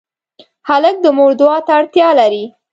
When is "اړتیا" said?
1.79-2.09